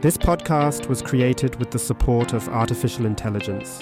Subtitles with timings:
[0.00, 3.80] This podcast was created with the support of artificial intelligence.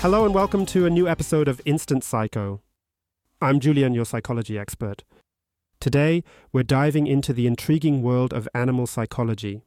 [0.00, 2.60] Hello and welcome to a new episode of Instant Psycho.
[3.40, 5.04] I'm Julian, your psychology expert.
[5.78, 9.62] Today, we're diving into the intriguing world of animal psychology.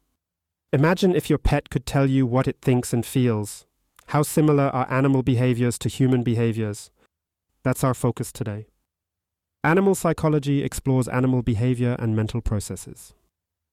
[0.73, 3.65] Imagine if your pet could tell you what it thinks and feels.
[4.07, 6.91] How similar are animal behaviors to human behaviors?
[7.63, 8.67] That's our focus today.
[9.63, 13.13] Animal psychology explores animal behavior and mental processes.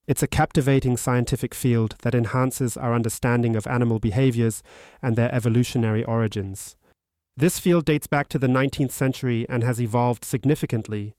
[0.06, 4.62] It's a captivating scientific field that enhances our understanding of animal behaviors
[5.00, 6.76] and their evolutionary origins.
[7.38, 11.14] This field dates back to the 19th century and has evolved significantly.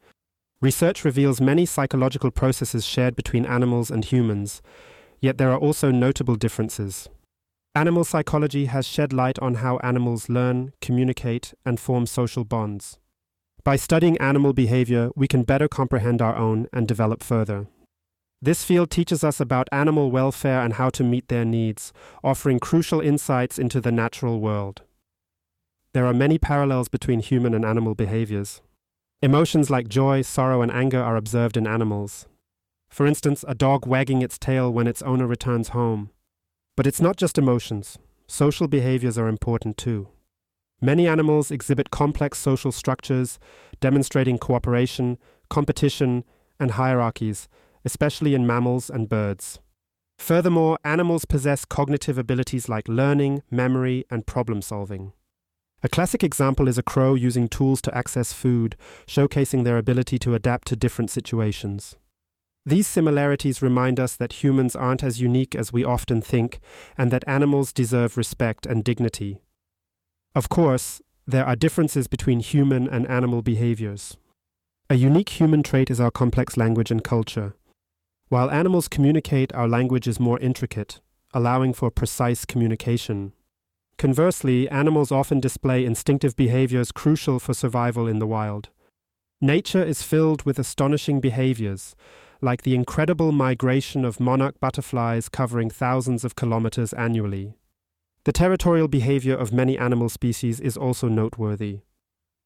[0.62, 4.62] Research reveals many psychological processes shared between animals and humans,
[5.20, 7.10] yet there are also notable differences.
[7.74, 13.00] Animal psychology has shed light on how animals learn, communicate, and form social bonds.
[13.70, 17.68] By studying animal behavior, we can better comprehend our own and develop further.
[18.42, 23.00] This field teaches us about animal welfare and how to meet their needs, offering crucial
[23.00, 24.82] insights into the natural world.
[25.94, 28.64] There are many parallels between human and animal behaviors.
[29.22, 32.26] Emotions like joy, sorrow, and anger are observed in animals.
[32.90, 36.10] For instance, a dog wagging its tail when its owner returns home.
[36.76, 40.08] But it's not just emotions, social behaviors are important too.
[40.82, 43.40] Many animals exhibit complex social structures,
[43.80, 45.18] demonstrating cooperation,
[45.50, 46.24] competition,
[46.60, 47.48] and hierarchies
[47.86, 49.60] especially in mammals and birds.
[50.18, 55.14] Furthermore, animals possess cognitive abilities like learning, memory, and problem solving.
[55.82, 58.76] A classic example is a crow using tools to access food,
[59.08, 61.96] showcasing their ability to adapt to different situations.
[62.66, 66.60] These similarities remind us that humans aren't as unique as we often think,
[66.98, 69.40] and that animals deserve respect and dignity.
[70.36, 74.16] Of course, there are differences between human and animal behaviors.
[74.90, 77.56] A unique human trait is our complex language and culture.
[78.30, 81.02] While animals communicate, our language is more intricate,
[81.34, 83.34] allowing for precise communication.
[83.98, 88.70] Conversely, animals often display instinctive behaviors crucial for survival in the wild.
[89.42, 91.96] Nature is filled with astonishing behaviors,
[92.40, 97.56] like the incredible migration of monarch butterflies covering thousands of kilometers annually.
[98.26, 101.80] The territorial behavior of many animal species is also noteworthy.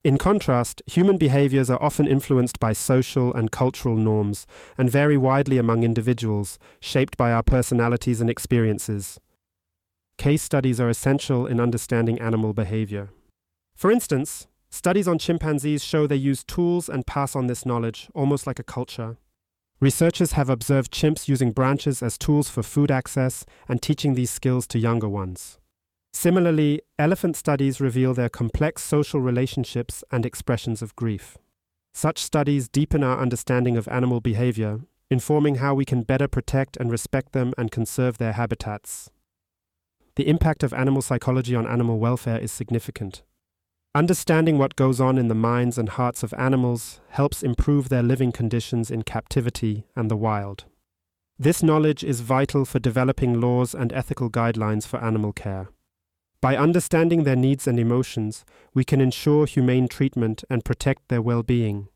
[0.03, 4.45] In contrast, human behaviors are often influenced by social and cultural norms
[4.77, 9.19] and vary widely among individuals, shaped by our personalities and experiences.
[10.17, 13.09] Case studies are essential in understanding animal behavior.
[13.75, 18.45] For instance, studies on chimpanzees show they use tools and pass on this knowledge, almost
[18.45, 19.17] like a culture.
[19.79, 24.67] Researchers have observed chimps using branches as tools for food access and teaching these skills
[24.67, 25.59] to younger ones.
[26.13, 31.37] Similarly, elephant studies reveal their complex social relationships and expressions of grief.
[31.93, 36.91] Such studies deepen our understanding of animal behavior, informing how we can better protect and
[36.91, 39.09] respect them and conserve their habitats.
[40.15, 43.23] The impact of animal psychology on animal welfare is significant.
[43.95, 48.31] Understanding what goes on in the minds and hearts of animals helps improve their living
[48.31, 50.65] conditions in captivity and the wild.
[51.37, 55.69] This knowledge is vital for developing laws and ethical guidelines for animal care.
[56.43, 58.43] By understanding their needs and emotions,
[58.73, 61.87] we can ensure humane treatment and protect their well being.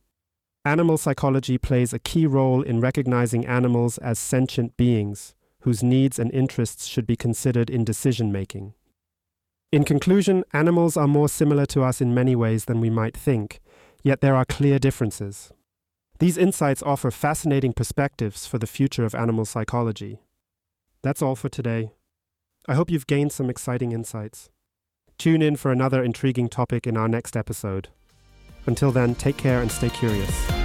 [0.64, 6.32] Animal psychology plays a key role in recognizing animals as sentient beings, whose needs and
[6.32, 8.74] interests should be considered in decision making.
[9.74, 13.60] In conclusion, animals are more similar to us in many ways than we might think,
[14.02, 15.52] yet there are clear differences.
[16.20, 20.22] These insights offer fascinating perspectives for the future of animal psychology.
[21.02, 21.92] That's all for today.
[22.68, 24.50] I hope you've gained some exciting insights.
[25.18, 27.88] Tune in for another intriguing topic in our next episode.
[28.66, 30.57] Until then, take care and stay curious.